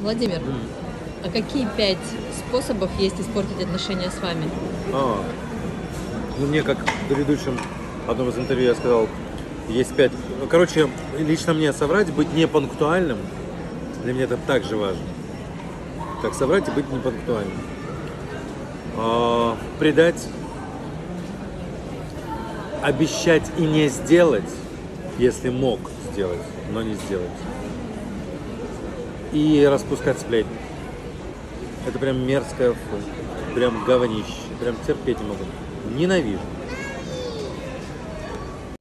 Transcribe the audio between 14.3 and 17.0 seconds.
так же важно. Как соврать и быть